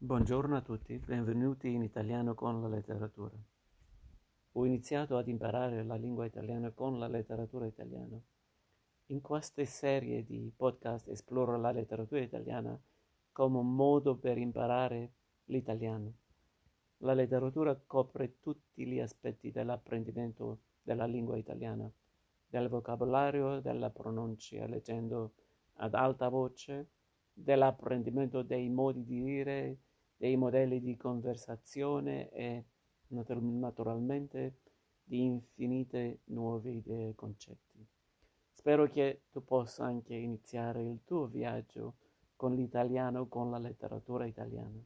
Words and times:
Buongiorno 0.00 0.54
a 0.56 0.60
tutti, 0.60 0.96
benvenuti 0.96 1.72
in 1.72 1.82
italiano 1.82 2.32
con 2.36 2.62
la 2.62 2.68
letteratura. 2.68 3.34
Ho 4.52 4.64
iniziato 4.64 5.16
ad 5.16 5.26
imparare 5.26 5.82
la 5.82 5.96
lingua 5.96 6.24
italiana 6.24 6.70
con 6.70 7.00
la 7.00 7.08
letteratura 7.08 7.66
italiana. 7.66 8.16
In 9.06 9.20
queste 9.20 9.64
serie 9.64 10.24
di 10.24 10.52
podcast 10.56 11.08
esploro 11.08 11.56
la 11.56 11.72
letteratura 11.72 12.20
italiana 12.20 12.80
come 13.32 13.58
un 13.58 13.74
modo 13.74 14.16
per 14.16 14.38
imparare 14.38 15.14
l'italiano. 15.46 16.12
La 16.98 17.14
letteratura 17.14 17.74
copre 17.84 18.38
tutti 18.38 18.86
gli 18.86 19.00
aspetti 19.00 19.50
dell'apprendimento 19.50 20.60
della 20.80 21.06
lingua 21.06 21.36
italiana, 21.36 21.90
del 22.46 22.68
vocabolario, 22.68 23.58
della 23.58 23.90
pronuncia, 23.90 24.64
leggendo 24.64 25.32
ad 25.78 25.94
alta 25.94 26.28
voce, 26.28 26.97
dell'apprendimento 27.42 28.42
dei 28.42 28.68
modi 28.68 29.04
di 29.04 29.22
dire, 29.22 29.78
dei 30.16 30.36
modelli 30.36 30.80
di 30.80 30.96
conversazione 30.96 32.30
e 32.30 32.64
naturalmente 33.08 34.56
di 35.04 35.24
infinite 35.24 36.20
nuove 36.24 36.70
idee 36.70 37.10
e 37.10 37.14
concetti. 37.14 37.86
Spero 38.50 38.86
che 38.86 39.22
tu 39.30 39.44
possa 39.44 39.84
anche 39.84 40.14
iniziare 40.14 40.82
il 40.82 41.00
tuo 41.04 41.26
viaggio 41.26 41.94
con 42.34 42.54
l'italiano, 42.54 43.28
con 43.28 43.50
la 43.50 43.58
letteratura 43.58 44.26
italiana. 44.26 44.84